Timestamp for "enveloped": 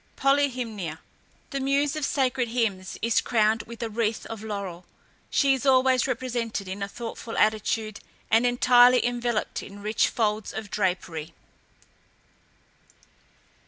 9.05-9.61